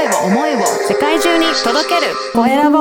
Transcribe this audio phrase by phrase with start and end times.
[0.00, 2.78] 声を思いを世界中に届けるコエラボ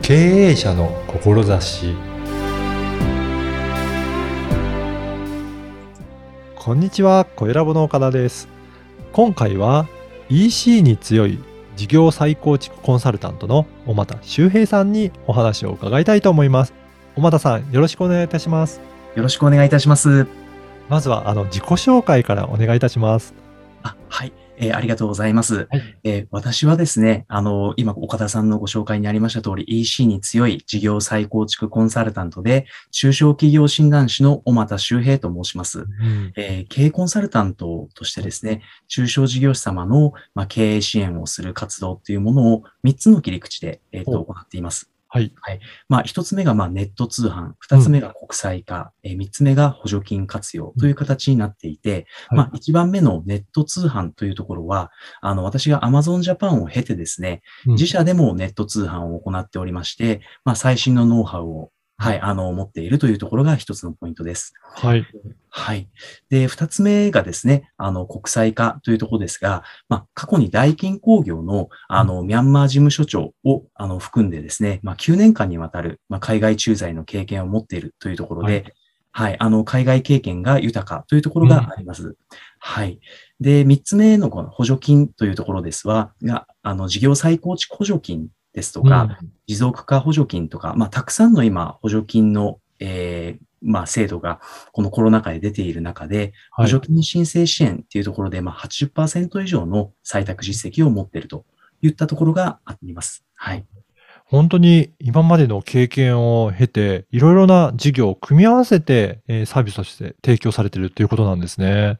[0.00, 1.94] 経営者の志
[6.56, 8.48] こんにちは、小ラボの岡田です。
[9.12, 9.88] 今回は
[10.30, 11.38] EC に強い
[11.76, 16.79] 事業再構築コンサルタントの小俣修平さんにお話を伺いたいと思います。
[17.16, 18.80] 小俣さん、よろしくお願いいたします。
[19.14, 20.26] よろしくお願いいたします。
[20.88, 23.34] まずはあの自己紹介からお願いいたします。
[23.82, 24.32] あ、はい。
[24.62, 25.66] えーありがとうございます。
[25.70, 35.86] はいえー私はですね、あの、今、岡田さんのご紹介にありました通り、EC に強い事業再構築コンサルタントで、中小企業診断士の小俣修平と申します。
[36.36, 44.90] えー経営コンサルタントとしてですね、中小事業者様の、まあ、経営支援をする活動っていうものを3つの切り口で、えーと行っています。
[45.40, 45.60] はい。
[45.88, 57.72] まあ、一つ目がまあネット通販、二つ目が国際化、えー三つ目が補助金活用という形になっていて、はいまあ、一番目のネット通販というところは、あの、私が Amazon Japan を経てですね、うん。
[57.72, 64.54] 自社でもネット通販を行っておりまして、まあ、最新のノウハウを、はい、あの、持っているというところが一つのポイントです。
[64.62, 65.06] はい。
[65.50, 65.86] はい。
[66.30, 78.74] で、二つ目がですね、あの、国際化というところですが、まあ、過去に大金工業の、あの、ミャンマー事務所長を、あの、含んでですね、まあ、9年間にわたる、まあ、海外駐在の経験を持っているというところで、
[79.12, 82.16] はい、あの、海外経験が豊かというところがあります。
[82.60, 82.98] はい。
[83.40, 94.40] で、三つ目のこの補助金というところですは、が、あの、事業再構築補助金ですとか、持続化補助金とか、まあ、たくさんの今、補助金の、えーまあ、制度が、
[94.72, 101.44] このコロナ禍で出ている中で、はい補助金申請支援っていうところで、まあ、80%以上の採択実績を持っていると
[101.82, 103.24] いったところがあります。
[103.34, 103.64] はい。
[104.24, 111.98] 本当に今までの経験を経て、いろいろな事業を組み合わせて、えーサービスとして提供されているということなんですね。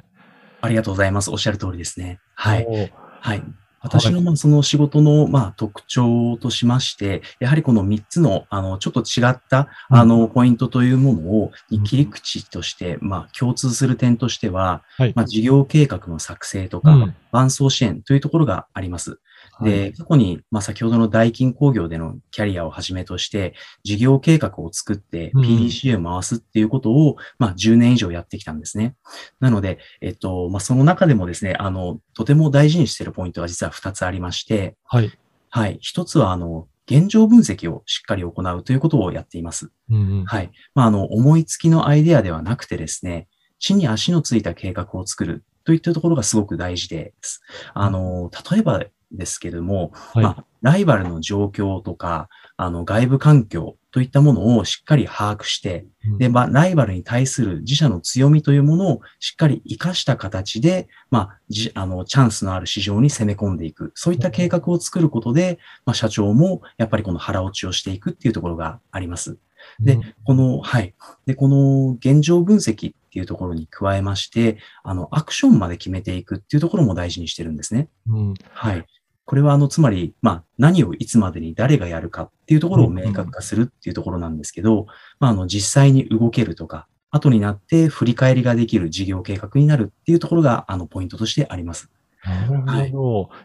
[0.60, 1.30] ありがとうございます。
[1.30, 2.20] おっしゃる通りですね。
[2.34, 2.92] はい。
[3.20, 3.42] はい。
[3.80, 9.96] 私のまあその仕事のまあ特徴としまして、やはりこの3つのあのちょっと違ったうん。
[9.96, 17.14] あのポイントというものをうん切り口としてまあ共通する点としてははい、まあ事業計画の作成とかうん。
[17.32, 19.20] 伴走支援というところがあります。
[19.60, 28.96] はいで、過去に、まあ、先ほどの大金工業でのキャリアをはじめとして、事業計画を作ってうん PDCA を回すっていうことを、まあ、10年以上やってきたんですね。
[29.38, 35.10] なので、えっと、まあ、その中でもですね、あの、とても大事にしているポイントが実は2つありまして、はい。
[35.50, 35.78] はい。
[35.80, 39.70] 一つは、あの、現状分析をしっかり行うということをやっています。
[39.90, 40.50] うんうんはい。
[40.74, 43.28] まあ、あの、思いつきのアイデアではなくてですね、
[43.58, 47.42] 地に足のついた計画を作るといったところがすごく大事です。
[47.74, 63.92] あの、例えばですけれども、はいまあ、ライバルの状況とか、あの、外部環境といったものをしっかり把握して、うんで、まあ、ライバルに対する自社の強みというものをしっかり活かした形で、まあ、じ、あの、チャンスのある市場に攻め込んでいく。
[63.94, 69.38] そういった計画を作ることで、まあ、社長もやっぱりこの腹落ちをしていくっていうところがあります。
[69.80, 70.94] でうんこの、はい。
[71.26, 77.88] で、この現状分析っていうところに加えまして、あの、アクションまで決めていくっていうところも大事にしてるんですね。
[78.08, 78.86] うんはい。
[79.30, 84.86] これは、あの、つまり、まあ、何をいつまでに誰がやるかっていうところを明確化するっていうところなんですけど、
[85.20, 91.92] まあ、あの、実際に動けるとか、後になって振り返りができる事業計画になるっていうところが、あの、ポイントとしてあります。
[92.24, 92.72] なるほど。
[92.72, 92.90] はい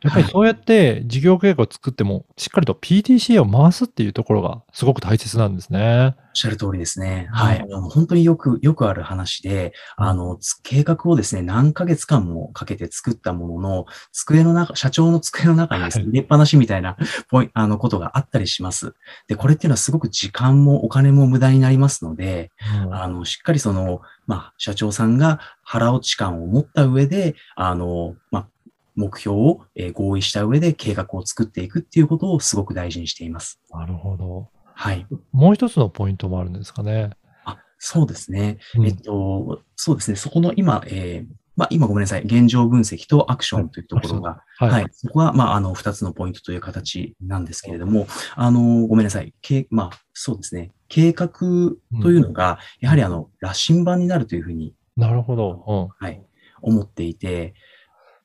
[0.01, 6.15] やっぱりそうやって事業計画を作っても、しっかりと PTCA を回すっていうところがすごく大切なんですね。
[6.35, 7.29] おっしゃる通りですね。
[7.29, 7.61] うんはい。
[7.61, 16.97] あの本当によく、よくある話で、あの、つ計画をですね、何ヶ月間もかけて作ったものの、机の中、社長の机の中にですね、はい入れっぱなしみたいな
[17.29, 18.95] ポイあのことがあったりします。
[19.27, 22.51] で、これっていうのはすごく時間もお金も無駄になりますので、
[22.91, 28.47] あの、しっかりその、まあ、社長さんが腹落ち感を持った上で、あの、まあ、
[28.95, 33.59] 目標をえー合意した上で計画を作っていくっていうことをすごく大事にしています。
[33.69, 34.54] なるほど。
[34.75, 35.07] はい。
[35.31, 37.11] もう一つのポイントもあるんですかね。
[37.45, 38.59] あ、そうですね。
[38.75, 40.17] うんえっと、そうですね。
[40.17, 42.23] そこの今、えーまあ、今ごめんなさい。
[42.23, 44.69] 現状分析とアクションというところが、はい。
[44.69, 44.87] はい。
[44.91, 49.33] そこは、まあ、あの、二つのポイントという形なんですけれども、あの、ごめんなさい。
[49.41, 50.71] けまあ、そうですね。
[50.89, 55.91] 計画というのが、やはりあの、羅針盤になるというふうに、なるほど。
[55.97, 56.21] はい、
[56.61, 57.53] 思っていて、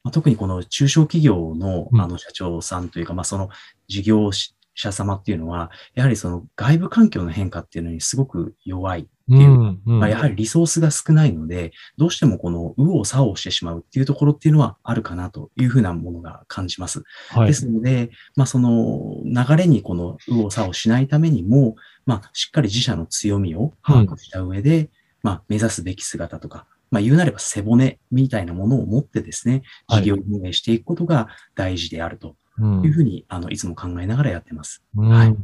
[0.02, 3.50] まあ、特にこの中小企業のうんあの社長さんというか、まあ、その
[3.86, 4.32] 事業
[4.74, 9.08] 者様っていうのは、やはりその外部環境の変化っていうのにすごく弱い。
[9.28, 9.38] うん。
[9.38, 17.02] ていううんうんまあ、やはりリソースが少ないので、どうしてもこの右往左往してしまうっていうところっていうのはあるかなというふうなものが感じます。
[17.28, 21.76] はいですので、まあ、その流れにこの右往左往しないためにも、
[22.06, 24.90] まあ、しっかり自社の強みを把握した上で、
[25.22, 34.82] まあ、目指すべき姿とか、まあ、言うなれば背骨みたいなものを持ってですね、はい事業運営していくことが大事であるとうんいうふうに、あの、いつも考えながらやってます。
[34.96, 35.36] うんはい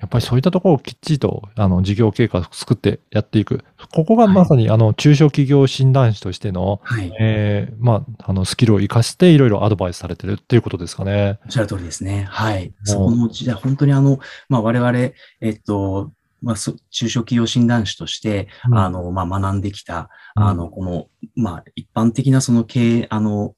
[0.00, 3.64] やっぱりそういったところをきっちりと、あの、事業計画を作ってやっていく。
[3.92, 7.12] ここがまさに、あの、中小企業診断士としての、はい。
[7.18, 11.40] えーまあ、あの、スキルを活かしていろいろアドバイスされてるっていうことですかね。
[11.46, 12.28] おっしゃる通りですね。
[12.30, 12.72] はい。
[12.84, 15.14] そこの時代、本当にあの、まあ、我々、え
[15.50, 16.12] っと、
[16.42, 23.54] まあ、そ中小企業診断士として、うんあの、まあ、学んできた、うんあの、この、まあ、一般的なその経営、あの、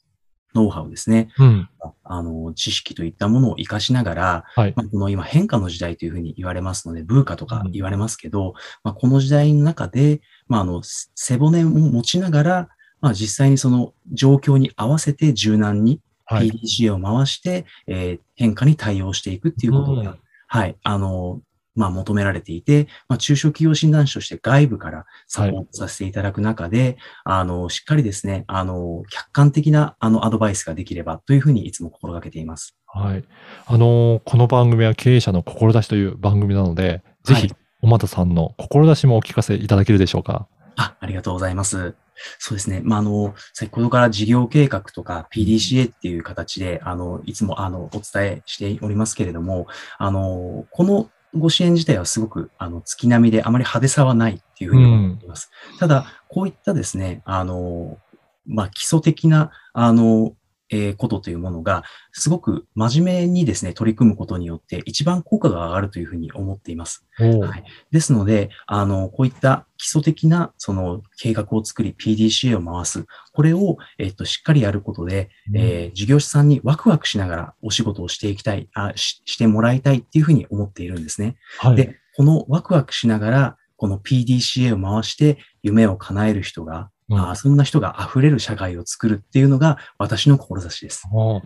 [0.55, 1.31] ノウハウですね。
[1.39, 1.69] うん。
[2.05, 4.73] あの、知識といったものを活かしながら、はい。
[4.77, 12.69] まあ、この今変化の時代というふうに言われますので、ブーカとか言われますけど、まあ、この時代の中で、まあ、あの、せ背骨を持ちながら、
[13.01, 16.51] まあ、実際にその状況に合わせて柔軟にはい。
[16.51, 20.19] PDCA を回して、えー変化に対応していくっていうことが、うん
[20.53, 21.41] はい、あの、
[21.81, 32.77] まあ、求められていて、まあ、中小企業診断士として外部からサポートさせていただく中で、あの、しっかりですね、あの、客観的な、あの、アドバイスができればというふうにいつも心がけています。
[32.87, 33.25] はい。
[33.67, 40.47] あのーこの番組は経営者の志という番組なので、ぜひはい、おまたさんの志もお聞かせいただけるでしょうか？
[40.77, 41.95] あ、ありがとうございます。
[42.39, 42.83] そうですね。
[42.85, 49.69] まあ、あの、先ほどから事業計画とか PDCA っていう形で、あの、いつも、あの、お伝えしておりますけれども、
[49.99, 55.51] あの、このご支援自体はすごく、あの、月並みであまり派手さはないっていうふうに思っています。
[55.79, 57.99] ただ、こういったですね、あの、
[58.47, 60.35] まあ、基礎的な、あの、
[60.71, 67.07] えーことというものが、すごく真面目にですね、取り組むことによって、一番効果が上がるというふうに思っています。
[67.19, 73.05] はいですので、あの、こういった基礎的な、その、計画を作り、PDCA を回す。
[73.33, 81.37] これを、えっと、しっかりやることで、えー事業者さんにワクワクしながらお仕事をしていきたい、あししてもらいたいっていうふうに思っているんですね。
[81.59, 81.77] はい。
[81.77, 91.03] で、このワクワクしながら、この PDCA を回して夢を叶える人が、うんあーそんな人が溢れる社会を作るっていうのが私の志です。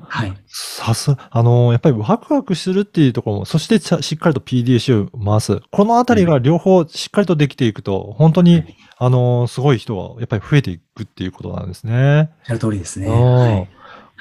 [0.08, 0.36] はい。
[0.46, 5.60] さす、あのーやっぱりワクワクするっていうところも、そしてしっかりと PDCA を回す。
[5.70, 8.62] このあたりが両方しっかりとできていくと、本当に、
[8.98, 12.30] あのーすごい人はやっぱり増えていくっていうことなんですね。
[12.40, 13.08] おっしゃる通りですね。
[13.08, 13.68] はい。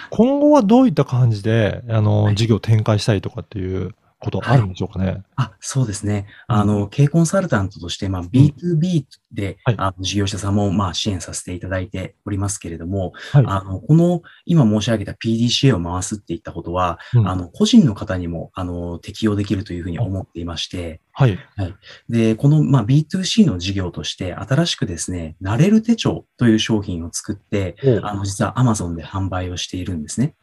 [0.09, 3.93] 今後はどういった感じで、あのーはい事業展開したいとかっていう
[4.23, 5.21] ことあるんでしょうかね。
[5.35, 6.27] あ、そうですね。
[6.49, 13.45] うんあの、経営コンサルタントとして、まあ、B2B で、はいあの事業者さんも、まあ、支援させていただいておりますけれども、はい。
[13.47, 21.75] あの、この、今申し上げた PDCA を回すっていったことは、うんあの、個人の方にも、あの、適用できるというふうに思っていまして、はい。
[22.09, 30.35] で、この、まあ、B2C の事業として、新しくですね、なれる手帳という商品を作って、あの、実は Amazon で販売をしているんですね。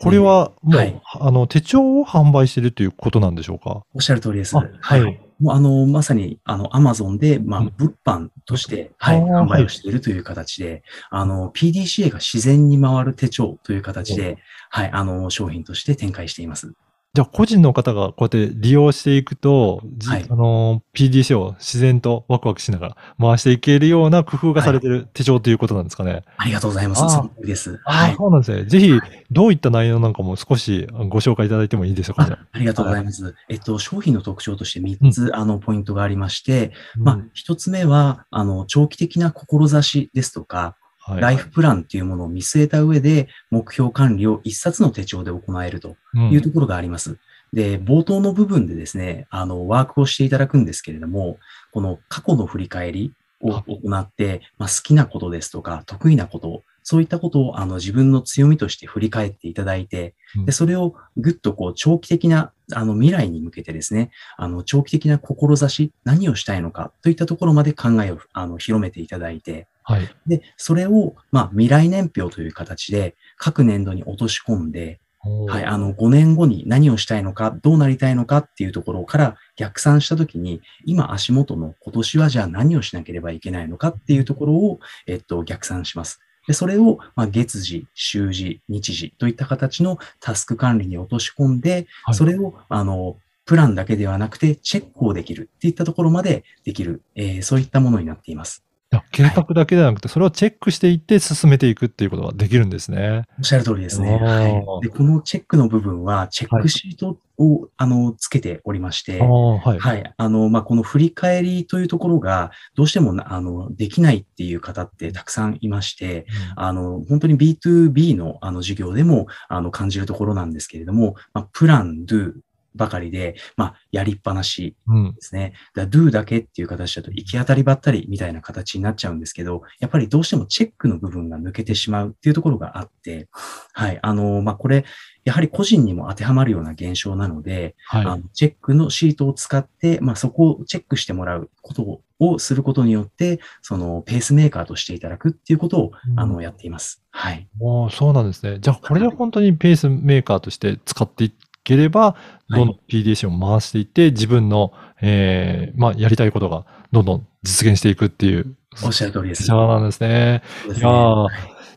[0.00, 1.00] これはもう、はい。
[1.20, 3.82] あの、手帳を販売してるということなんでしょうか？
[3.94, 4.56] おっしゃる通りです。
[4.56, 5.20] あはい。
[5.38, 14.38] もうあの、まさに、あの、アマゾンで、まあうん、物販として、はい、あー販売をしているという形で、あの、PDCA が自然に回る手帳という形で、
[14.70, 16.74] はい、あの、商品として展開しています。
[17.12, 26.22] じゃあ、個人の方がこうやって利用していくと、じはいあの、PDC を自然とワクワクしながら回していけるような工夫がされてる手帳ということなんですかね。
[26.36, 27.00] ありがとうございます。
[27.00, 27.80] そです。
[27.84, 28.14] ああ、はい。
[28.14, 28.64] そうなんですね。
[28.64, 29.00] ぜひ、
[29.32, 32.36] どういった内容なんかも少しご紹介いただいてもいいでしょうかね。
[32.38, 33.34] あありがとうございます。
[33.48, 40.79] えっと、商品の特徴として3つ、あの、ポイントがありまして、まあうん、一つ目は、あの、長期的な志ですとか、はい
[41.16, 46.30] ライフプランっていうものを見据えた上で、目標管理を一冊の手帳で行えるとうん。
[46.30, 47.18] いうところがあります。
[47.52, 51.38] で、冒頭の部分でですね、あの、ワークをしていただくんですけれども、
[51.72, 53.64] この過去の振り返りをあ。
[53.66, 70.08] 行って、まあ、好きなことですとか、得意なこと、そういったことをあの自分の強みとして振り返っていただいてうん、で、それをぐっとこう長期的なあの未来に向けてですね、あの長期的な志、何をしたいのかといったところまで考えをあの広めていただいて、はい。
[70.26, 75.00] で、それを、まあ、未来年表という形で各年度に落とし込んで、
[75.48, 86.20] はい、あの、5年後に何をしたいのか、どうなりたいのかっていうところから逆算したときに、今足元の今年はじゃあ何をしなければいけないのかっていうところを、えっと、逆算します。
[86.46, 98.64] で、それを、まあ、月次、週次、日時といった形のタスク管理に落とし込んで、はいそれを、あの、プランだけではなくて、チェックをできるっていったところまでできる、えーそういったものになっています。
[99.12, 103.24] 計画だけではなくて、それをチェックしていって進めていくっていうことができるんですね。
[103.38, 104.16] おっしゃる通りですね。
[104.16, 104.86] はい。
[104.86, 109.78] で、このチェックの部分は、チェックシートを、あの、つけておりまして、はい。
[109.78, 110.14] はい。
[110.16, 122.32] あの、まあ、この振り返りというところが、どうしてもな、あの、できないっていう方ってたくさんいまして、あの、本当に B2B の、あの、授業でも、あの、感じるところなんですけれども、まあ、プラン、ドゥ、
[122.74, 125.14] ばかりで、まあ、やりっぱなしうん。
[125.14, 125.54] ですね。
[125.74, 133.28] だ do だけっていう形だと行き当たりばったりみたいな形になっちゃうんですけど、やっぱりどうしてもチェックの部分が抜けてしまうっていうところがあって、
[133.72, 133.98] はい。
[134.02, 134.84] あの、まあ、これ、
[135.24, 138.04] やはり個人にも当てはまるような現象なので、はい。
[138.06, 147.02] あのチェックのシートを使って、まあ、そこをチェックしてもらうことをすることによって、そのペースメーカーとしていただくっていうことを、あの、やっています。
[147.10, 147.48] はい。
[147.58, 148.58] もうそうなんですね。
[148.60, 151.32] じゃあ、これで本当にペースメーカーとして使ってい
[151.70, 152.16] ければ、
[152.48, 158.56] どんどん PDC を回していって、自分の、えーまあ、やりたいことがどんどん実現していくっていう。
[158.84, 159.44] おっしゃる通りです。
[159.44, 160.42] そうなんですね。
[160.62, 161.26] すねいやー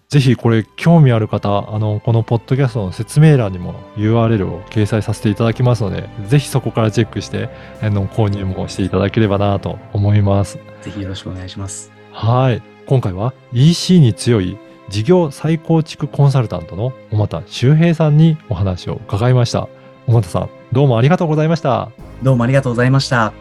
[0.09, 7.49] ぜひこれ興味ある方、あの、このポッドキャストの説明欄にも URL を掲載させていただきますので、ぜひそこからチェックして、
[7.81, 10.59] あの、購入もしていただければなと思います。
[10.81, 11.91] ぜひよろしくお願いします。
[12.11, 12.61] はい。
[12.85, 14.57] 今回は EC に強い
[14.89, 19.67] 事業再構築コンサルタントの小俣修平さんにお話を伺いました。
[20.07, 21.91] 小俣さん、どうもありがとうございました。
[22.21, 23.33] どうもありがとうございました。